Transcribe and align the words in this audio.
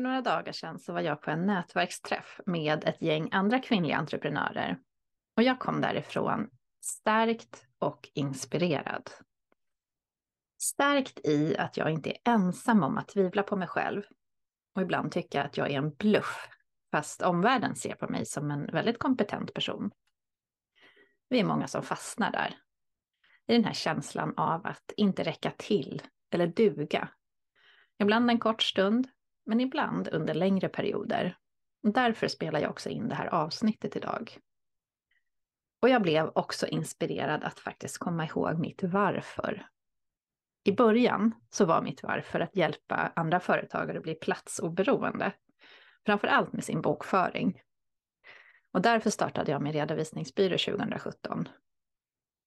För 0.00 0.02
några 0.02 0.22
dagar 0.22 0.52
sedan 0.52 0.78
så 0.78 0.92
var 0.92 1.00
jag 1.00 1.22
på 1.22 1.30
en 1.30 1.46
nätverksträff 1.46 2.40
med 2.46 2.84
ett 2.84 3.02
gäng 3.02 3.28
andra 3.32 3.58
kvinnliga 3.58 3.96
entreprenörer. 3.96 4.78
Och 5.36 5.42
jag 5.42 5.58
kom 5.58 5.80
därifrån 5.80 6.50
stärkt 6.80 7.66
och 7.78 8.10
inspirerad. 8.14 9.10
Stärkt 10.58 11.26
i 11.26 11.56
att 11.56 11.76
jag 11.76 11.90
inte 11.90 12.10
är 12.10 12.18
ensam 12.24 12.82
om 12.82 12.98
att 12.98 13.08
tvivla 13.08 13.42
på 13.42 13.56
mig 13.56 13.68
själv 13.68 14.02
och 14.74 14.82
ibland 14.82 15.12
tycka 15.12 15.42
att 15.42 15.56
jag 15.56 15.70
är 15.70 15.78
en 15.78 15.94
bluff, 15.94 16.48
fast 16.90 17.22
omvärlden 17.22 17.76
ser 17.76 17.94
på 17.94 18.08
mig 18.08 18.26
som 18.26 18.50
en 18.50 18.66
väldigt 18.66 18.98
kompetent 18.98 19.54
person. 19.54 19.90
Vi 21.28 21.40
är 21.40 21.44
många 21.44 21.68
som 21.68 21.82
fastnar 21.82 22.32
där. 22.32 22.58
I 23.46 23.52
den 23.52 23.64
här 23.64 23.74
känslan 23.74 24.34
av 24.36 24.66
att 24.66 24.92
inte 24.96 25.22
räcka 25.22 25.52
till 25.56 26.02
eller 26.30 26.46
duga. 26.46 27.08
Ibland 27.98 28.30
en 28.30 28.38
kort 28.38 28.62
stund, 28.62 29.08
men 29.50 29.60
ibland 29.60 30.08
under 30.12 30.34
längre 30.34 30.68
perioder. 30.68 31.36
Därför 31.82 32.28
spelar 32.28 32.60
jag 32.60 32.70
också 32.70 32.88
in 32.88 33.08
det 33.08 33.14
här 33.14 33.26
avsnittet 33.26 33.96
idag. 33.96 34.38
Och 35.82 35.88
jag 35.88 36.02
blev 36.02 36.30
också 36.34 36.66
inspirerad 36.66 37.44
att 37.44 37.58
faktiskt 37.58 37.98
komma 37.98 38.26
ihåg 38.26 38.58
mitt 38.58 38.82
varför. 38.82 39.66
I 40.64 40.72
början 40.72 41.34
så 41.50 41.64
var 41.64 41.82
mitt 41.82 42.02
varför 42.02 42.40
att 42.40 42.56
hjälpa 42.56 43.12
andra 43.16 43.40
företagare 43.40 43.96
att 43.96 44.02
bli 44.02 44.14
platsoberoende, 44.14 45.32
framför 46.06 46.28
allt 46.28 46.52
med 46.52 46.64
sin 46.64 46.80
bokföring. 46.80 47.60
Och 48.72 48.82
därför 48.82 49.10
startade 49.10 49.52
jag 49.52 49.62
min 49.62 49.72
redovisningsbyrå 49.72 50.58
2017. 50.58 51.48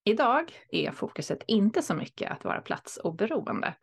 Idag 0.04 0.54
är 0.70 0.92
fokuset 0.92 1.44
inte 1.48 1.82
så 1.82 1.94
mycket 1.94 2.32
att 2.32 2.44
vara 2.44 2.62
platsoberoende, 2.62 3.76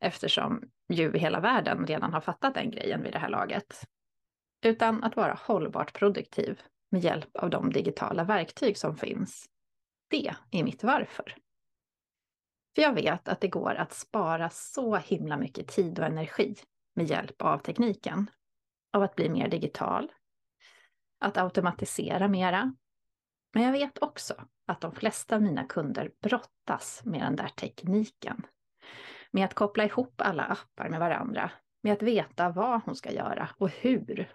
eftersom 0.00 0.62
ju 0.88 1.18
hela 1.18 1.40
världen 1.40 1.86
redan 1.86 2.12
har 2.12 2.20
fattat 2.20 2.54
den 2.54 2.70
grejen 2.70 3.02
vid 3.02 3.12
det 3.12 3.18
här 3.18 3.28
laget. 3.28 3.84
Utan 4.64 5.04
att 5.04 5.16
vara 5.16 5.38
hållbart 5.42 5.92
produktiv 5.92 6.62
med 6.90 7.00
hjälp 7.00 7.36
av 7.36 7.50
de 7.50 7.72
digitala 7.72 8.24
verktyg 8.24 8.78
som 8.78 8.96
finns. 8.96 9.48
Det 10.08 10.34
är 10.50 10.64
mitt 10.64 10.84
varför. 10.84 11.34
För 12.74 12.82
jag 12.82 12.94
vet 12.94 13.28
att 13.28 13.40
det 13.40 13.48
går 13.48 13.74
att 13.74 13.92
spara 13.92 14.50
så 14.50 14.96
himla 14.96 15.36
mycket 15.36 15.68
tid 15.68 15.98
och 15.98 16.04
energi 16.04 16.54
med 16.94 17.06
hjälp 17.06 17.42
av 17.42 17.58
tekniken. 17.58 18.30
Av 18.92 19.02
att 19.02 19.14
bli 19.14 19.28
mer 19.28 19.48
digital, 19.48 20.12
att 21.18 21.36
automatisera 21.36 22.28
mera. 22.28 22.74
Men 23.54 23.62
jag 23.62 23.72
vet 23.72 24.02
också 24.02 24.34
att 24.66 24.80
de 24.80 24.92
flesta 24.92 25.36
av 25.36 25.42
mina 25.42 25.64
kunder 25.64 26.12
brottas 26.22 27.02
med 27.04 27.20
den 27.20 27.36
där 27.36 27.48
tekniken 27.48 28.46
med 29.36 29.44
att 29.44 29.54
koppla 29.54 29.84
ihop 29.84 30.20
alla 30.20 30.44
appar 30.44 30.88
med 30.88 31.00
varandra, 31.00 31.50
med 31.82 31.92
att 31.92 32.02
veta 32.02 32.48
vad 32.48 32.80
hon 32.82 32.96
ska 32.96 33.12
göra 33.12 33.48
och 33.58 33.70
hur. 33.70 34.32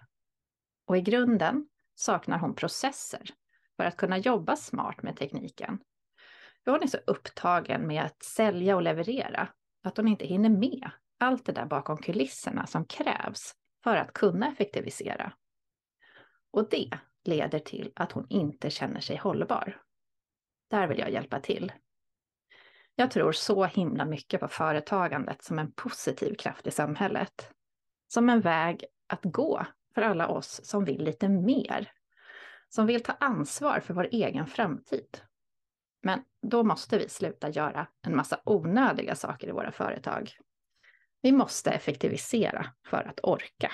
Och 0.86 0.96
i 0.96 1.00
grunden 1.00 1.68
saknar 1.94 2.38
hon 2.38 2.54
processer 2.54 3.30
för 3.76 3.84
att 3.84 3.96
kunna 3.96 4.18
jobba 4.18 4.56
smart 4.56 5.02
med 5.02 5.16
tekniken. 5.16 5.78
För 6.64 6.72
hon 6.72 6.82
är 6.82 6.86
så 6.86 6.98
upptagen 7.06 7.86
med 7.86 8.04
att 8.04 8.22
sälja 8.22 8.76
och 8.76 8.82
leverera 8.82 9.48
att 9.82 9.96
hon 9.96 10.08
inte 10.08 10.26
hinner 10.26 10.48
med 10.48 10.90
allt 11.18 11.46
det 11.46 11.52
där 11.52 11.66
bakom 11.66 11.96
kulisserna 11.96 12.66
som 12.66 12.84
krävs 12.84 13.54
för 13.84 13.96
att 13.96 14.12
kunna 14.12 14.48
effektivisera. 14.48 15.32
Och 16.50 16.68
det 16.70 16.90
leder 17.24 17.58
till 17.58 17.92
att 17.96 18.12
hon 18.12 18.26
inte 18.28 18.70
känner 18.70 19.00
sig 19.00 19.16
hållbar. 19.16 19.82
Där 20.70 20.86
vill 20.86 20.98
jag 20.98 21.10
hjälpa 21.10 21.40
till. 21.40 21.72
Jag 22.94 23.10
tror 23.10 23.32
så 23.32 23.64
himla 23.64 24.04
mycket 24.04 24.40
på 24.40 24.48
företagandet 24.48 25.44
som 25.44 25.58
en 25.58 25.72
positiv 25.72 26.34
kraft 26.34 26.66
i 26.66 26.70
samhället. 26.70 27.50
Som 28.08 28.28
en 28.28 28.40
väg 28.40 28.84
att 29.06 29.24
gå 29.24 29.66
för 29.94 30.02
alla 30.02 30.28
oss 30.28 30.60
som 30.64 30.84
vill 30.84 31.04
lite 31.04 31.28
mer. 31.28 31.92
Som 32.68 32.86
vill 32.86 33.02
ta 33.02 33.12
ansvar 33.12 33.80
för 33.80 33.94
vår 33.94 34.08
egen 34.12 34.46
framtid. 34.46 35.20
Men 36.02 36.22
då 36.42 36.62
måste 36.62 36.98
vi 36.98 37.08
sluta 37.08 37.50
göra 37.50 37.86
en 38.06 38.16
massa 38.16 38.40
onödiga 38.44 39.14
saker 39.14 39.48
i 39.48 39.52
våra 39.52 39.72
företag. 39.72 40.32
Vi 41.22 41.32
måste 41.32 41.70
effektivisera 41.70 42.66
för 42.86 43.08
att 43.08 43.20
orka. 43.22 43.72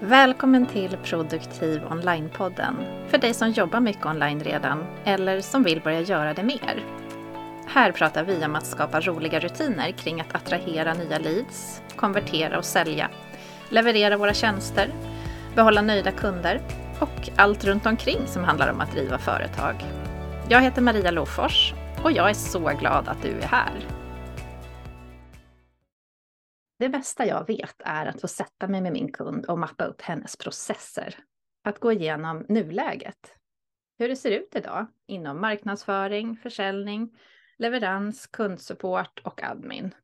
Välkommen 0.00 0.66
till 0.66 0.96
Produktiv 1.04 1.82
Online-podden 1.90 2.74
för 3.08 3.18
dig 3.18 3.34
som 3.34 3.50
jobbar 3.50 3.80
mycket 3.80 4.06
online 4.06 4.40
redan 4.40 4.84
eller 5.04 5.40
som 5.40 5.62
vill 5.62 5.80
börja 5.80 6.00
göra 6.00 6.34
det 6.34 6.42
mer. 6.42 6.84
Här 7.66 7.92
pratar 7.92 8.24
vi 8.24 8.44
om 8.44 8.56
att 8.56 8.66
skapa 8.66 9.00
roliga 9.00 9.40
rutiner 9.40 9.90
kring 9.90 10.20
att 10.20 10.34
attrahera 10.34 10.94
nya 10.94 11.18
leads, 11.18 11.82
konvertera 11.96 12.58
och 12.58 12.64
sälja, 12.64 13.10
leverera 13.68 14.16
våra 14.16 14.34
tjänster, 14.34 14.88
behålla 15.54 15.82
nöjda 15.82 16.12
kunder 16.12 16.60
och 16.98 17.30
allt 17.36 17.64
runt 17.64 17.86
omkring 17.86 18.26
som 18.26 18.44
handlar 18.44 18.72
om 18.72 18.80
att 18.80 18.92
driva 18.92 19.18
företag. 19.18 19.84
Jag 20.48 20.60
heter 20.60 20.82
Maria 20.82 21.10
Lofors 21.10 21.74
och 22.02 22.12
jag 22.12 22.30
är 22.30 22.34
så 22.34 22.72
glad 22.80 23.08
att 23.08 23.22
du 23.22 23.30
är 23.40 23.48
här. 23.48 23.97
Det 26.78 26.88
bästa 26.88 27.26
jag 27.26 27.46
vet 27.46 27.82
är 27.84 28.06
att 28.06 28.20
få 28.20 28.28
sätta 28.28 28.68
mig 28.68 28.80
med 28.80 28.92
min 28.92 29.12
kund 29.12 29.46
och 29.46 29.58
mappa 29.58 29.84
upp 29.84 30.02
hennes 30.02 30.36
processer. 30.36 31.18
Att 31.64 31.78
gå 31.78 31.92
igenom 31.92 32.46
nuläget. 32.48 33.34
Hur 33.98 34.08
det 34.08 34.16
ser 34.16 34.30
ut 34.30 34.56
idag 34.56 34.86
inom 35.06 35.40
marknadsföring, 35.40 36.36
försäljning, 36.36 37.18
leverans, 37.58 38.26
kundsupport 38.26 39.20
och 39.24 39.42
admin. 39.42 39.94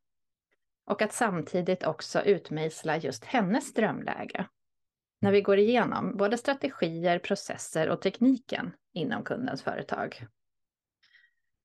Och 0.87 1.03
att 1.03 1.13
samtidigt 1.13 1.87
också 1.87 2.23
utmejsla 2.23 2.97
just 2.97 3.25
hennes 3.25 3.75
drömläge. 3.75 4.47
När 5.21 5.33
vi 5.33 5.41
går 5.41 5.59
igenom 5.59 6.17
både 6.17 6.39
strategier, 6.39 7.19
processer 7.19 7.89
och 7.89 8.03
tekniken 8.03 8.73
inom 8.93 9.25
kundens 9.25 9.63
företag. 9.63 10.27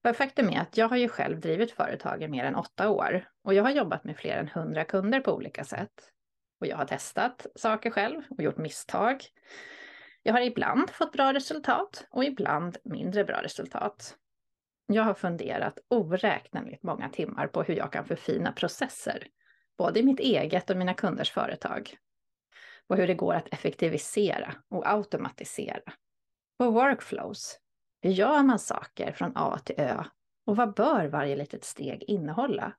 För 0.01 0.13
faktum 0.13 0.49
är 0.49 0.59
att 0.59 0.77
jag 0.77 0.87
har 0.89 0.97
ju 0.97 1.07
själv 1.07 1.39
drivit 1.39 1.71
företag 1.71 2.23
i 2.23 2.27
mer 2.27 2.43
än 2.43 2.55
åtta 2.55 2.89
år 2.89 3.29
och 3.43 3.53
jag 3.53 3.63
har 3.63 3.71
jobbat 3.71 4.03
med 4.03 4.17
fler 4.17 4.37
än 4.37 4.47
hundra 4.47 4.85
kunder 4.85 5.19
på 5.19 5.33
olika 5.33 5.63
sätt. 5.63 6.11
Och 6.59 6.67
jag 6.67 6.77
har 6.77 6.85
testat 6.85 7.47
saker 7.55 7.89
själv 7.89 8.21
och 8.29 8.43
gjort 8.43 8.57
misstag. 8.57 9.23
Jag 10.23 10.33
har 10.33 10.41
ibland 10.41 10.89
fått 10.89 11.11
bra 11.11 11.33
resultat 11.33 12.07
och 12.09 12.23
ibland 12.23 12.77
mindre 12.83 13.23
bra 13.23 13.43
resultat. 13.43 14.15
Jag 14.87 15.03
har 15.03 15.13
funderat 15.13 15.79
oräkneligt 15.87 16.83
många 16.83 17.09
timmar 17.09 17.47
på 17.47 17.63
hur 17.63 17.75
jag 17.75 17.91
kan 17.91 18.05
förfina 18.05 18.51
processer, 18.51 19.27
både 19.77 19.99
i 19.99 20.03
mitt 20.03 20.19
eget 20.19 20.69
och 20.69 20.77
mina 20.77 20.93
kunders 20.93 21.31
företag. 21.31 21.97
Och 22.87 22.97
hur 22.97 23.07
det 23.07 23.13
går 23.13 23.33
att 23.33 23.53
effektivisera 23.53 24.53
och 24.69 24.87
automatisera. 24.87 25.93
På 26.57 26.71
workflows. 26.71 27.59
Hur 28.01 28.11
gör 28.11 28.43
man 28.43 28.59
saker 28.59 29.11
från 29.11 29.31
A 29.35 29.59
till 29.63 29.75
Ö? 29.77 30.03
Och 30.45 30.55
vad 30.55 30.73
bör 30.73 31.07
varje 31.07 31.35
litet 31.35 31.63
steg 31.63 32.03
innehålla? 32.07 32.73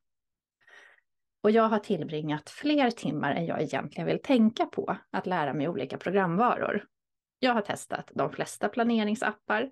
Och 1.43 1.51
jag 1.51 1.69
har 1.69 1.79
tillbringat 1.79 2.51
fler 2.51 2.91
timmar 2.91 3.35
än 3.35 3.47
jag 3.47 3.63
egentligen 3.63 4.07
vill 4.07 4.23
tänka 4.23 4.67
på 4.67 4.97
att 5.11 5.27
lära 5.27 5.55
mig 5.55 5.69
olika 5.69 5.99
programvaror. 5.99 6.85
Jag 7.39 7.55
har 7.55 7.61
testat 7.61 8.11
de 8.15 8.33
flesta 8.33 8.69
planeringsappar 8.69 9.71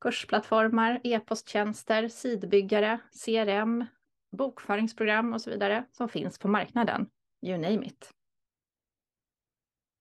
kursplattformar, 0.00 1.00
e-posttjänster, 1.04 2.08
sidbyggare, 2.08 2.98
CRM, 3.24 3.86
bokföringsprogram 4.36 5.32
och 5.32 5.40
så 5.40 5.50
vidare 5.50 5.84
som 5.92 6.08
finns 6.08 6.38
på 6.38 6.48
marknaden. 6.48 7.06
You 7.46 7.58
name 7.58 7.86
it. 7.86 8.10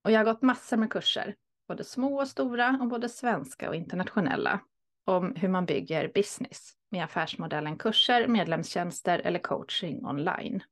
Och 0.04 0.12
jag 0.12 0.20
har 0.20 0.26
gått 0.26 0.42
massor 0.42 0.78
med 0.78 0.92
kurser, 0.92 1.36
både 1.68 1.84
små 1.84 2.22
och 2.22 2.28
stora 2.28 2.78
och 2.82 2.88
både 2.88 3.10
svenska 3.10 3.70
och 3.70 3.76
internationella, 3.76 4.60
om 5.10 5.36
hur 5.36 5.50
man 5.50 5.66
bygger 5.66 6.08
business 6.08 6.74
med 6.90 7.04
affärsmodellen 7.04 7.78
kurser, 7.78 8.28
medlemstjänster 8.28 9.20
eller 9.20 9.40
coaching 9.40 10.06
online. 10.06 10.64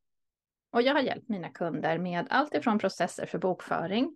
Och 0.72 0.82
jag 0.82 0.94
har 0.94 1.02
hjälpt 1.02 1.30
mina 1.30 1.50
kunder 1.50 1.98
med 1.98 2.28
allt 2.30 2.54
ifrån 2.54 2.80
processer 2.80 3.26
för 3.26 3.38
bokföring 3.38 4.16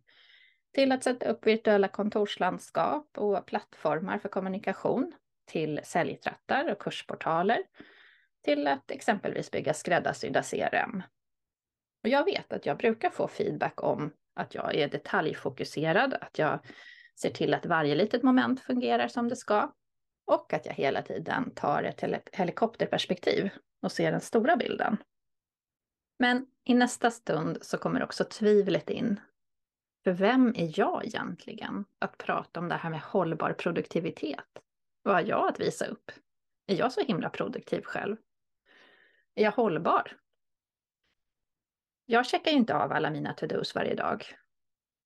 till 0.74 0.92
att 0.92 1.04
sätta 1.04 1.30
upp 1.30 1.48
virtuella 1.48 1.88
kontorslandskap 1.88 3.18
och 3.18 3.46
plattformar 3.46 4.18
för 4.18 4.30
kommunikation, 4.30 5.14
till 5.46 5.80
säljtrattar 5.84 6.72
och 6.72 6.80
kursportaler, 6.80 7.64
till 8.44 8.68
att 8.68 8.92
exempelvis 8.92 9.52
bygga 9.52 9.74
skräddarsydda 9.74 10.44
CRM. 10.44 11.04
Och 12.04 12.10
jag 12.10 12.26
vet 12.26 12.54
att 12.54 12.66
jag 12.66 12.78
brukar 12.78 13.10
få 13.10 13.28
feedback 13.28 13.84
om 13.84 14.14
att 14.36 14.56
jag 14.56 14.76
är 14.76 14.88
detaljfokuserad, 14.88 16.14
att 16.14 16.40
jag 16.40 16.60
ser 17.22 17.30
till 17.30 17.54
att 17.54 17.66
varje 17.66 17.96
litet 17.96 18.24
moment 18.24 18.60
fungerar 18.60 19.08
som 19.08 19.30
det 19.30 19.36
ska 19.36 19.72
och 20.26 20.54
att 20.54 20.66
jag 20.66 20.74
hela 20.74 21.02
tiden 21.02 21.52
tar 21.56 21.84
ett 21.84 22.30
helikopterperspektiv 22.32 23.50
och 23.82 23.92
ser 23.92 24.12
den 24.12 24.22
stora 24.22 24.56
bilden. 24.56 24.98
Men 26.20 26.46
i 26.64 26.74
nästa 26.74 27.12
stund 27.12 27.58
så 27.62 27.78
kommer 27.78 28.04
också 28.04 28.24
tvivlet 28.24 28.90
in 28.90 29.20
för 30.04 30.12
vem 30.12 30.54
är 30.56 30.80
jag 30.80 31.06
egentligen 31.06 31.86
att 32.00 32.18
prata 32.18 32.60
om 32.60 32.70
det 32.70 32.76
här 32.76 32.90
med 32.90 33.02
hållbar 33.02 33.54
produktivitet? 33.54 34.60
Vad 35.04 35.14
har 35.14 35.22
jag 35.22 35.48
att 35.48 35.60
visa 35.60 35.86
upp? 35.86 36.12
Är 36.68 36.76
jag 36.76 36.92
så 36.94 37.02
himla 37.02 37.30
produktiv 37.30 37.82
själv? 37.82 38.18
Är 39.36 39.44
jag 39.44 39.52
hållbar? 39.52 40.18
Jag 42.06 42.26
checkar 42.26 42.52
ju 42.52 42.58
inte 42.58 42.76
av 42.76 42.92
alla 42.92 43.10
mina 43.10 43.34
to-dos 43.34 43.76
varje 43.76 43.96
dag. 43.96 44.26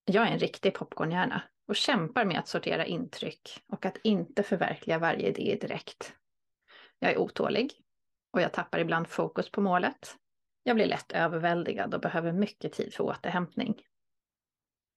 Jag 0.05 0.27
är 0.27 0.31
en 0.31 0.39
riktig 0.39 0.73
popcornhjärna 0.73 1.43
och 1.67 1.75
kämpar 1.75 2.25
med 2.25 2.39
att 2.39 2.47
sortera 2.47 2.85
intryck 2.85 3.63
och 3.67 3.85
att 3.85 3.97
inte 4.03 4.43
förverkliga 4.43 4.99
varje 4.99 5.27
idé 5.27 5.57
direkt. 5.61 6.13
Jag 6.99 7.11
är 7.11 7.17
otålig 7.17 7.73
och 8.31 8.41
jag 8.41 8.53
tappar 8.53 8.79
ibland 8.79 9.07
fokus 9.07 9.49
på 9.49 9.61
målet. 9.61 10.15
Jag 10.63 10.75
blir 10.75 10.85
lätt 10.85 11.11
överväldigad 11.11 11.93
och 11.93 12.01
behöver 12.01 12.31
mycket 12.31 12.73
tid 12.73 12.93
för 12.93 13.03
återhämtning. 13.03 13.81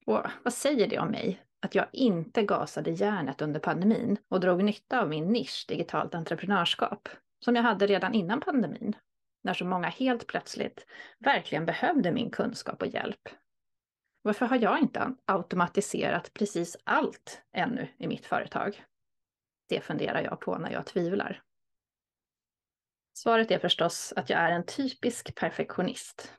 Och 0.07 0.27
vad 0.43 0.53
säger 0.53 0.87
det 0.87 0.99
om 0.99 1.11
mig? 1.11 1.43
Att 1.61 1.75
jag 1.75 1.87
inte 1.93 2.43
gasade 2.43 2.91
järnet 2.91 3.43
under 3.43 3.61
pandemin 3.61 4.19
och 4.29 4.41
drog 4.41 4.65
nytta 4.65 5.01
av 5.01 5.09
min 5.09 5.29
nisch 5.29 5.65
digitalt 5.69 6.15
entreprenörskap, 6.15 7.09
som 7.45 7.57
jag 7.57 7.63
hade 7.63 7.87
redan 7.87 8.15
innan 8.15 8.41
pandemin, 8.41 8.97
när 9.43 9.55
så 9.55 9.65
många 9.65 9.89
helt 9.89 10.27
plötsligt 10.27 10.87
verkligen 11.19 11.67
behövde 11.67 12.13
min 12.13 12.31
kunskap 12.31 12.83
och 12.83 12.89
hjälp. 12.89 13.29
Varför 14.29 14.47
har 14.47 14.57
jag 14.57 14.79
inte 14.79 15.15
automatiserat 15.25 16.33
precis 16.35 16.77
allt 16.85 17.43
ännu 17.53 17.89
i 17.99 18.07
mitt 18.07 18.27
företag? 18.27 18.85
Det 19.69 19.81
funderar 19.81 20.23
jag 20.23 20.41
på 20.41 20.59
när 20.59 20.71
jag 20.71 20.87
tvivlar. 20.87 21.43
Svaret 23.15 23.51
är 23.51 23.59
förstås 23.59 24.13
att 24.17 24.31
jag 24.31 24.39
är 24.39 24.51
en 24.51 24.67
typisk 24.67 25.35
perfektionist. 25.35 26.35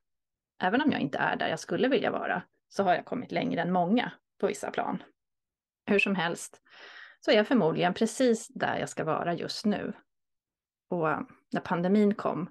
Även 0.62 0.81
om 0.81 0.91
jag 0.91 1.01
inte 1.01 1.18
är 1.18 1.36
där 1.36 1.47
jag 1.47 1.59
skulle 1.59 1.88
vilja 1.88 2.12
vara, 2.12 2.44
så 2.68 2.83
har 2.83 2.95
jag 2.95 3.06
kommit 3.06 3.31
längre 3.31 3.62
än 3.62 3.71
många 3.71 4.12
på 4.39 4.47
vissa 4.47 4.71
plan. 4.71 5.03
Hur 5.85 6.00
som 6.00 6.15
helst, 6.15 6.62
så 7.19 7.31
är 7.31 7.35
jag 7.35 7.47
förmodligen 7.47 7.94
precis 7.94 8.47
där 8.47 8.77
jag 8.77 8.89
ska 8.89 9.03
vara 9.03 9.33
just 9.33 9.65
nu. 9.65 9.94
Och 10.89 11.07
när 11.51 11.62
pandemin 11.63 12.15
kom, 12.15 12.50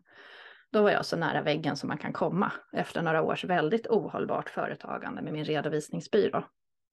då 0.72 0.82
var 0.82 0.90
jag 0.90 1.06
så 1.06 1.16
nära 1.16 1.42
väggen 1.42 1.76
som 1.76 1.88
man 1.88 1.98
kan 1.98 2.12
komma 2.12 2.52
efter 2.72 3.02
några 3.02 3.22
års 3.22 3.44
väldigt 3.44 3.86
ohållbart 3.86 4.50
företagande 4.50 5.22
med 5.22 5.32
min 5.32 5.44
redovisningsbyrå. 5.44 6.44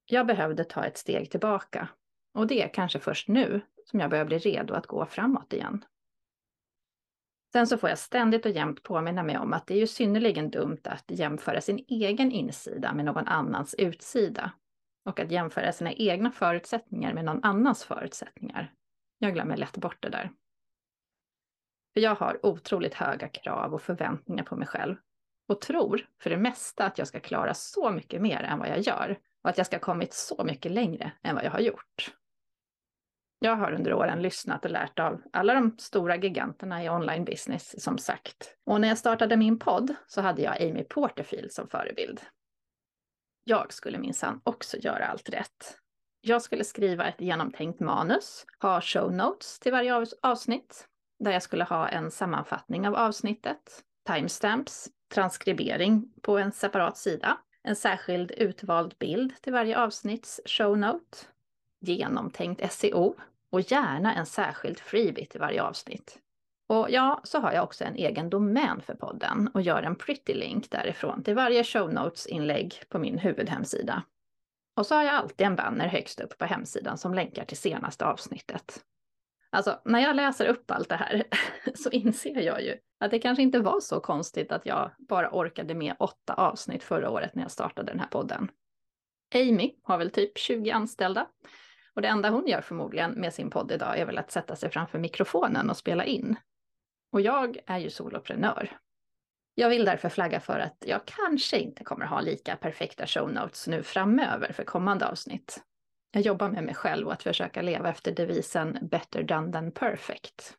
Jag 0.06 0.28
behövde 0.28 0.64
ta 0.64 0.86
ett 0.86 0.98
steg 0.98 1.32
tillbaka 1.32 1.88
och 2.34 2.48
det 2.48 2.62
är 2.62 2.74
kanske 2.74 3.00
först 3.00 3.28
nu 3.28 3.62
som 3.86 4.00
jag 4.00 4.10
börjar 4.10 4.26
bli 4.26 4.38
redo 4.38 4.74
att 4.74 4.88
gå 4.88 5.06
framåt 5.06 5.54
igen. 5.54 5.86
Sen 7.54 7.68
så 7.68 7.78
får 7.78 7.90
jag 7.90 8.00
ständigt 8.00 8.46
och 8.46 8.52
jämt 8.52 8.84
påminna 8.84 9.24
mig 9.24 9.38
om 9.38 9.54
att 9.54 9.68
det 9.68 9.74
är 9.74 9.80
ju 9.80 9.88
synnerligen 9.88 10.50
dumt 10.50 10.82
att 10.84 11.04
jämföra 11.08 11.62
sin 11.62 11.86
egen 11.88 12.32
insida 12.32 12.94
med 12.94 13.06
någon 13.06 13.28
annans 13.28 13.76
utsida 13.78 14.52
och 15.06 15.20
att 15.20 15.32
jämföra 15.32 15.72
sina 15.72 15.94
egna 15.94 16.32
förutsättningar 16.32 17.14
med 17.14 17.26
någon 17.26 17.44
annans 17.44 17.84
förutsättningar. 17.84 18.74
Jag 19.20 19.34
glömmer 19.34 19.58
lätt 19.58 19.78
bort 19.78 19.98
det 20.00 20.10
där. 20.10 20.32
För 21.96 22.02
jag 22.02 22.16
har 22.16 22.46
otroligt 22.46 22.94
höga 22.94 23.28
krav 23.28 23.74
och 23.74 23.82
förväntningar 23.82 24.44
på 24.44 24.56
mig 24.56 24.68
själv 24.68 24.96
och 25.48 25.62
tror 25.62 26.08
för 26.22 26.30
det 26.30 26.38
mesta 26.38 26.86
att 26.86 26.98
jag 26.98 27.08
ska 27.08 27.20
klara 27.20 27.54
så 27.54 27.90
mycket 27.90 28.22
mer 28.22 28.44
än 28.44 28.60
vad 28.60 28.70
jag 28.70 28.80
gör 28.80 29.20
och 29.44 29.50
att 29.50 29.58
jag 29.58 29.68
ska 29.68 29.80
kommit 29.80 30.14
så 30.14 30.44
mycket 30.44 30.72
längre 30.72 31.12
än 31.24 31.36
vad 31.36 31.44
jag 31.44 31.52
har 31.52 31.60
gjort. 31.60 32.16
Jag 33.40 33.56
har 33.56 33.72
under 33.72 33.94
åren 33.94 34.22
lyssnat 34.22 34.66
och 34.66 34.72
lärt 34.72 35.00
av 35.00 35.22
alla 35.34 35.54
de 35.54 35.78
stora 35.78 36.16
giganterna 36.16 36.84
i 36.84 36.90
online 36.90 37.26
business, 37.26 37.84
som 37.84 37.98
sagt. 37.98 38.56
Och 38.66 38.82
när 38.82 38.88
jag 38.88 38.98
startade 38.98 39.38
min 39.38 39.60
podd 39.60 39.96
så 40.08 40.22
hade 40.22 40.42
jag 40.42 40.62
Amy 40.62 40.84
Porterfield 40.84 41.52
som 41.52 41.68
förebild. 41.68 42.22
Jag 43.44 43.74
skulle 43.74 43.98
minsann 43.98 44.42
också 44.44 44.78
göra 44.78 45.06
allt 45.06 45.30
rätt. 45.30 45.80
Jag 46.22 46.42
skulle 46.42 46.64
skriva 46.64 47.08
ett 47.08 47.22
genomtänkt 47.22 47.80
manus, 47.80 48.46
ha 48.62 48.82
show 48.82 49.14
notes 49.14 49.60
till 49.60 49.72
varje 49.72 50.06
avsnitt, 50.22 50.88
där 51.26 51.32
jag 51.32 51.44
skulle 51.44 51.64
ha 51.64 51.88
en 51.88 52.12
sammanfattning 52.12 52.88
av 52.88 52.96
avsnittet, 52.96 53.84
timestamps, 54.08 54.90
transkribering 55.14 56.14
på 56.22 56.38
en 56.38 56.52
separat 56.52 56.98
sida, 56.98 57.38
en 57.64 57.76
särskild 57.76 58.32
utvald 58.32 58.96
bild 59.00 59.34
till 59.42 59.54
varje 59.54 59.80
avsnitts 59.80 60.42
show 60.46 60.78
note, 60.78 61.18
genomtänkt 61.80 62.74
SEO 62.74 63.16
och 63.52 63.72
gärna 63.72 64.16
en 64.16 64.26
särskild 64.26 64.80
freebie 64.80 65.26
till 65.26 65.40
varje 65.40 65.64
avsnitt. 65.64 66.20
Och 66.68 66.88
ja, 66.90 67.22
så 67.24 67.40
har 67.40 67.52
jag 67.52 67.64
också 67.64 67.84
en 67.84 67.96
egen 67.96 68.30
domän 68.30 68.82
för 68.82 68.96
podden 68.96 69.50
och 69.54 69.62
gör 69.62 69.84
en 69.84 69.96
pretty 69.96 70.34
link 70.34 70.72
därifrån 70.72 71.24
till 71.24 71.36
varje 71.36 71.64
show 71.64 71.94
notes-inlägg 71.94 72.84
på 72.90 73.00
min 73.00 73.18
huvudhemsida. 73.18 74.04
Och 74.76 74.86
så 74.86 74.96
har 74.96 75.04
jag 75.04 75.16
alltid 75.16 75.48
en 75.48 75.56
banner 75.56 75.88
högst 75.88 76.20
upp 76.20 76.38
på 76.38 76.46
hemsidan 76.46 76.98
som 76.98 77.14
länkar 77.14 77.46
till 77.46 77.58
senaste 77.58 78.06
avsnittet. 78.06 78.84
Alltså, 79.56 79.82
när 79.86 80.00
jag 80.00 80.16
läser 80.16 80.46
upp 80.46 80.72
allt 80.72 80.90
det 80.90 80.96
här 80.96 81.24
så 81.76 81.90
inser 81.90 82.42
jag 82.42 82.64
ju 82.64 82.78
att 83.00 83.12
det 83.12 83.20
kanske 83.20 83.44
inte 83.44 83.60
var 83.60 83.80
så 83.80 84.00
konstigt 84.00 84.52
att 84.52 84.66
jag 84.66 84.92
bara 84.98 85.30
orkade 85.32 85.76
med 85.76 85.96
åtta 86.00 86.34
avsnitt 86.34 86.84
förra 86.84 87.10
året 87.10 87.36
när 87.36 87.42
jag 87.42 87.52
startade 87.52 87.92
den 87.92 88.00
här 88.00 88.08
podden. 88.08 88.52
Amy 89.36 89.76
har 89.84 89.98
väl 89.98 90.12
typ 90.12 90.38
20 90.38 90.72
anställda 90.72 91.28
och 91.96 92.02
det 92.02 92.08
enda 92.08 92.30
hon 92.30 92.48
gör 92.48 92.62
förmodligen 92.62 93.12
med 93.12 93.34
sin 93.34 93.50
podd 93.50 93.72
idag 93.72 94.00
är 94.00 94.06
väl 94.06 94.18
att 94.18 94.32
sätta 94.32 94.56
sig 94.56 94.72
framför 94.72 95.00
mikrofonen 95.00 95.70
och 95.70 95.78
spela 95.78 96.06
in. 96.06 96.36
Och 97.12 97.22
jag 97.22 97.58
är 97.66 97.78
ju 97.78 97.90
soloprenör. 97.90 98.78
Jag 99.54 99.70
vill 99.70 99.86
därför 99.86 100.10
flagga 100.10 100.40
för 100.40 100.60
att 100.60 100.84
jag 100.86 101.06
kanske 101.06 101.58
inte 101.58 101.84
kommer 101.84 102.06
ha 102.06 102.22
lika 102.22 102.56
perfekta 102.56 103.08
show 103.08 103.34
notes 103.34 103.68
nu 103.68 103.84
framöver 103.84 104.54
för 104.54 104.64
kommande 104.64 105.08
avsnitt. 105.08 105.64
Jag 106.16 106.24
jobbar 106.24 106.50
med 106.50 106.64
mig 106.64 106.76
själv 106.76 107.08
och 107.08 107.14
att 107.14 107.24
försöka 107.24 107.62
leva 107.62 107.90
efter 107.90 108.12
devisen 108.12 108.78
better 108.82 109.24
done 109.24 109.52
than 109.52 109.72
perfect. 109.72 110.58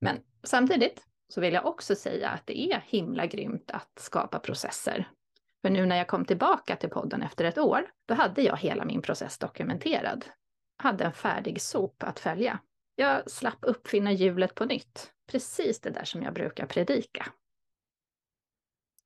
Men 0.00 0.22
samtidigt 0.42 1.06
så 1.28 1.40
vill 1.40 1.54
jag 1.54 1.66
också 1.66 1.94
säga 1.94 2.30
att 2.30 2.46
det 2.46 2.72
är 2.72 2.84
himla 2.86 3.26
grymt 3.26 3.70
att 3.70 3.98
skapa 3.98 4.38
processer. 4.38 5.08
För 5.62 5.70
nu 5.70 5.86
när 5.86 5.96
jag 5.96 6.08
kom 6.08 6.24
tillbaka 6.24 6.76
till 6.76 6.90
podden 6.90 7.22
efter 7.22 7.44
ett 7.44 7.58
år, 7.58 7.90
då 8.06 8.14
hade 8.14 8.42
jag 8.42 8.56
hela 8.56 8.84
min 8.84 9.02
process 9.02 9.38
dokumenterad. 9.38 10.24
hade 10.76 11.04
en 11.04 11.12
färdig 11.12 11.62
sop 11.62 12.02
att 12.02 12.20
följa. 12.20 12.58
Jag 12.94 13.30
slapp 13.30 13.58
uppfinna 13.60 14.12
hjulet 14.12 14.54
på 14.54 14.64
nytt. 14.64 15.12
Precis 15.30 15.80
det 15.80 15.90
där 15.90 16.04
som 16.04 16.22
jag 16.22 16.34
brukar 16.34 16.66
predika. 16.66 17.26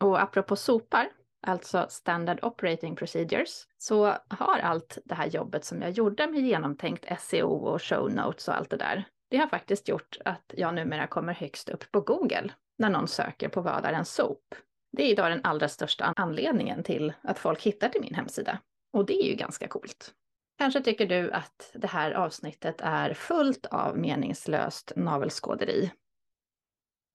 Och 0.04 0.22
apropå 0.22 0.56
sopar, 0.56 1.10
alltså 1.40 1.86
Standard 1.88 2.38
Operating 2.42 2.96
Procedures, 2.96 3.66
så 3.78 4.04
har 4.28 4.58
allt 4.58 4.98
det 5.04 5.14
här 5.14 5.26
jobbet 5.26 5.64
som 5.64 5.82
jag 5.82 5.90
gjorde 5.90 6.26
med 6.26 6.40
genomtänkt 6.40 7.20
SEO 7.20 7.50
och 7.50 7.82
show 7.82 8.10
notes 8.14 8.48
och 8.48 8.56
allt 8.56 8.70
det 8.70 8.76
där, 8.76 9.04
det 9.30 9.36
har 9.36 9.46
faktiskt 9.46 9.88
gjort 9.88 10.16
att 10.24 10.54
jag 10.56 10.74
numera 10.74 11.06
kommer 11.06 11.34
högst 11.34 11.68
upp 11.68 11.92
på 11.92 12.00
Google 12.00 12.52
när 12.78 12.90
någon 12.90 13.08
söker 13.08 13.48
på 13.48 13.60
vad 13.60 13.84
är 13.84 13.92
en 13.92 14.04
sop. 14.04 14.54
Det 14.92 15.02
är 15.02 15.08
idag 15.08 15.30
den 15.30 15.44
allra 15.44 15.68
största 15.68 16.12
anledningen 16.16 16.82
till 16.82 17.12
att 17.22 17.38
folk 17.38 17.62
hittar 17.62 17.88
till 17.88 18.00
min 18.00 18.14
hemsida. 18.14 18.58
Och 18.92 19.06
det 19.06 19.22
är 19.22 19.30
ju 19.30 19.34
ganska 19.34 19.68
coolt. 19.68 20.14
Kanske 20.58 20.80
tycker 20.80 21.06
du 21.06 21.30
att 21.32 21.70
det 21.74 21.86
här 21.86 22.12
avsnittet 22.12 22.80
är 22.80 23.14
fullt 23.14 23.66
av 23.66 23.98
meningslöst 23.98 24.92
navelskåderi. 24.96 25.90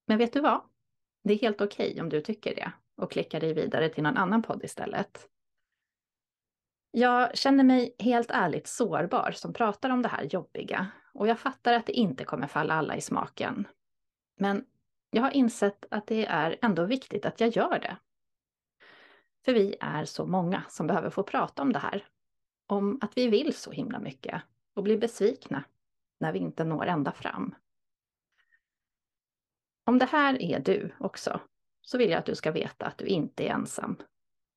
Men 0.08 0.18
vet 0.18 0.34
du 0.34 0.42
vad? 0.42 0.62
Det 1.24 1.34
är 1.34 1.38
helt 1.38 1.62
okej 1.62 1.92
okay 1.92 2.02
om 2.02 2.10
du 2.10 2.22
tycker 2.22 2.56
det 2.56 2.72
och 2.98 3.12
klicka 3.12 3.40
dig 3.40 3.54
vidare 3.54 3.90
till 3.90 4.04
någon 4.04 4.18
annan 4.18 4.42
podd 4.42 4.64
istället. 4.64 5.30
Jag 6.92 7.38
känner 7.38 7.64
mig 7.64 7.96
helt 8.00 8.32
ärligt 8.32 8.68
sårbar 8.68 9.32
som 9.32 9.54
pratar 9.54 9.90
om 9.90 10.02
det 10.02 10.10
här 10.10 10.24
jobbiga 10.24 10.88
och 11.14 11.28
jag 11.28 11.40
fattar 11.40 11.74
att 11.74 11.86
det 11.86 11.94
inte 11.94 12.24
kommer 12.24 12.48
falla 12.48 12.74
alla 12.74 12.96
i 12.96 13.02
smaken. 13.02 13.68
Men 14.38 14.66
jag 15.10 15.22
har 15.22 15.32
insett 15.32 15.86
att 15.92 16.08
det 16.08 16.26
är 16.26 16.58
ändå 16.62 16.86
viktigt 16.86 17.26
att 17.26 17.40
jag 17.40 17.50
gör 17.50 17.80
det. 17.80 17.98
För 19.46 19.54
vi 19.54 19.76
är 19.80 20.06
så 20.06 20.26
många 20.26 20.64
som 20.70 20.88
behöver 20.88 21.10
få 21.10 21.24
prata 21.24 21.62
om 21.62 21.74
det 21.74 21.80
här. 21.80 22.08
Om 22.68 23.00
att 23.02 23.18
vi 23.18 23.28
vill 23.28 23.54
så 23.54 23.72
himla 23.72 24.00
mycket 24.00 24.42
och 24.74 24.84
blir 24.84 24.98
besvikna 24.98 25.64
när 26.20 26.32
vi 26.32 26.40
inte 26.40 26.64
når 26.64 26.86
ända 26.86 27.12
fram. 27.12 27.56
Om 29.86 30.00
det 30.00 30.06
här 30.06 30.42
är 30.42 30.60
du 30.60 30.96
också, 31.00 31.40
så 31.86 31.98
vill 31.98 32.10
jag 32.10 32.20
att 32.20 32.26
du 32.26 32.36
ska 32.36 32.52
veta 32.52 32.86
att 32.86 32.98
du 32.98 33.06
inte 33.06 33.44
är 33.44 33.50
ensam. 33.50 33.98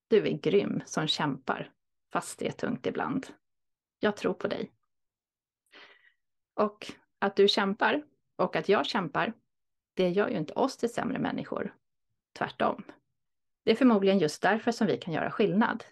Du 0.09 0.27
är 0.27 0.33
grym 0.33 0.83
som 0.87 1.07
kämpar, 1.07 1.71
fast 2.13 2.39
det 2.39 2.49
är 2.49 2.53
tungt 2.53 2.87
ibland. 2.87 3.27
Jag 4.01 4.17
tror 4.17 4.35
på 4.35 4.49
dig. 4.49 4.73
Och 6.55 6.93
att 7.19 7.37
du 7.37 7.49
kämpar 7.49 8.03
och 8.37 8.57
att 8.57 8.69
jag 8.69 8.87
kämpar, 8.87 9.33
det 9.95 10.09
gör 10.09 10.29
ju 10.29 10.37
inte 10.37 10.53
oss 10.53 10.77
till 10.77 10.93
sämre 10.93 11.19
människor. 11.19 11.75
Tvärtom. 12.39 12.85
Det 13.65 13.71
är 13.71 13.77
förmodligen 13.77 14.19
just 14.19 14.43
därför 14.43 14.73
som 14.73 14.87
vi 14.87 14.99
kan 14.99 15.15
göra 15.15 15.31
skillnad. 15.31 15.85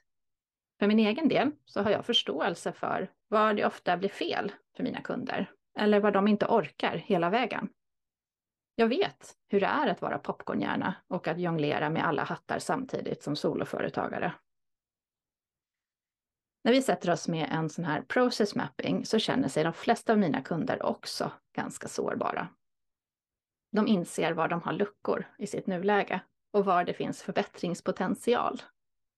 För 0.78 0.87
min 0.87 0.99
egen 0.99 1.28
del 1.28 1.50
så 1.64 1.83
har 1.83 1.90
jag 1.90 2.07
förståelse 2.07 2.73
för 2.73 3.11
var 3.28 3.55
det 3.55 3.66
ofta 3.66 3.97
blir 3.97 4.09
fel 4.09 4.52
för 4.76 4.83
mina 4.83 5.00
kunder 5.00 5.50
eller 5.78 6.00
vad 6.00 6.12
de 6.12 6.28
inte 6.28 6.47
orkar 6.47 6.97
hela 6.97 7.31
vägen. 7.31 7.69
Jag 8.78 8.88
vet 8.88 9.37
hur 9.49 9.61
det 9.61 9.66
är 9.66 9.87
att 9.87 10.02
vara 10.02 10.18
popcornhjärna 10.18 10.95
och 11.09 11.28
att 11.28 11.40
jonglera 11.40 11.90
med 11.90 12.06
alla 12.06 12.25
hattar 12.25 12.59
samtidigt 12.59 13.23
som 13.23 13.37
soloföretagare. 13.37 14.35
När 16.64 16.73
vi 16.73 16.83
sätter 16.83 17.11
oss 17.11 17.28
med 17.28 17.49
en 17.52 17.68
sån 17.68 17.85
här 17.85 18.02
process 18.02 18.54
mapping 18.54 19.06
så 19.06 19.18
känner 19.18 19.49
sig 19.49 19.64
de 19.64 19.73
flesta 19.73 20.12
av 20.12 20.18
mina 20.18 20.42
kunder 20.42 20.83
också 20.83 21.33
ganska 21.56 21.88
sårbara. 21.88 22.49
De 23.73 23.87
inser 23.87 24.33
var 24.33 24.49
de 24.49 24.62
har 24.62 24.73
luckor 24.73 25.26
i 25.38 25.47
sitt 25.47 25.66
nuläge 25.66 26.21
och 26.52 26.64
var 26.64 26.85
det 26.85 26.95
finns 26.95 27.23
förbättringspotential. 27.23 28.62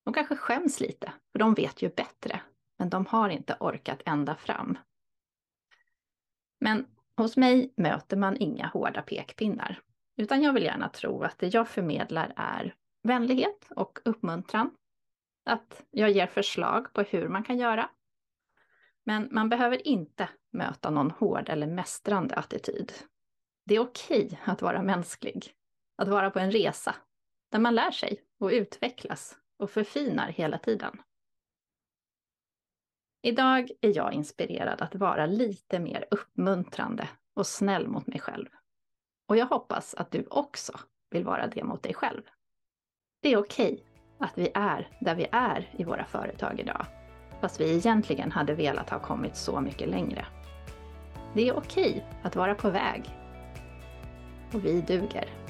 De 0.05 0.15
kanske 0.15 0.37
skäms 0.37 0.81
lite, 0.81 1.13
för 1.33 1.39
de 1.39 1.55
vet 1.55 1.83
ju 1.83 1.89
bättre, 1.89 2.41
men 2.79 2.91
de 2.91 3.07
har 3.07 3.29
inte 3.29 3.57
orkat 3.61 4.03
ända 4.05 4.35
fram. 4.35 4.79
Men 6.61 6.87
hos 7.19 7.37
mig 7.37 7.73
möter 7.77 8.17
man 8.17 8.37
inga 8.37 8.67
hårda 8.67 9.03
pekpinnar, 9.03 9.81
utan 10.17 10.43
jag 10.43 10.53
vill 10.53 10.63
gärna 10.63 10.89
tro 10.89 11.23
att 11.23 11.39
det 11.39 11.55
jag 11.55 11.69
förmedlar 11.69 12.33
är 12.37 12.75
vänlighet 13.03 13.69
och 13.77 13.99
uppmuntran. 14.05 14.71
Att 15.45 15.83
jag 15.91 16.11
ger 16.11 16.27
förslag 16.27 16.93
på 16.93 17.03
hur 17.03 17.29
man 17.29 17.45
kan 17.45 17.59
göra. 17.59 17.91
Men 19.05 19.29
man 19.31 19.49
behöver 19.49 19.89
inte 19.89 20.29
möta 20.53 20.91
någon 20.91 21.11
hård 21.11 21.49
eller 21.49 21.67
mästrande 21.67 22.35
attityd. 22.35 22.93
Det 23.65 23.75
är 23.75 23.81
okej 23.81 24.41
att 24.45 24.63
vara 24.63 24.83
mänsklig, 24.83 25.53
att 25.97 26.09
vara 26.09 26.31
på 26.31 26.39
en 26.39 26.51
resa 26.51 26.95
där 27.51 27.59
man 27.59 27.75
lär 27.75 27.91
sig 27.91 28.21
och 28.41 28.51
utvecklas 28.51 29.37
och 29.59 29.71
förfinar 29.71 30.29
hela 30.29 30.59
tiden. 30.59 31.01
Idag 33.23 33.71
är 33.81 33.97
jag 33.97 34.13
inspirerad 34.13 34.83
att 34.83 34.95
vara 34.95 35.27
lite 35.27 35.79
mer 35.79 36.05
uppmuntrande 36.11 37.09
och 37.35 37.47
snäll 37.47 37.89
mot 37.89 38.07
mig 38.07 38.21
själv. 38.21 38.47
Och 39.29 39.37
jag 39.37 39.47
hoppas 39.47 39.95
att 39.95 40.11
du 40.11 40.27
också 40.31 40.73
vill 41.11 41.25
vara 41.25 41.47
det 41.47 41.65
mot 41.65 41.83
dig 41.83 41.95
själv. 41.95 42.23
Det 43.23 43.33
är 43.33 43.37
okej 43.37 43.85
att 44.19 44.39
vi 44.39 44.51
är 44.55 44.89
där 45.01 45.15
vi 45.15 45.27
är 45.33 45.71
i 45.77 45.85
våra 45.85 46.05
företag 46.05 46.61
idag, 46.61 46.87
fast 47.41 47.61
vi 47.61 47.77
egentligen 47.77 48.33
hade 48.33 48.55
velat 48.55 48.91
ha 48.91 48.99
kommit 48.99 49.37
så 49.37 49.61
mycket 49.61 49.89
längre. 49.89 50.27
Det 51.35 51.49
är 51.49 51.57
okej 51.57 52.07
att 52.23 52.37
vara 52.37 52.55
på 52.55 52.71
väg. 52.71 53.11
Och 54.53 54.65
vi 54.65 54.81
duger. 54.81 55.48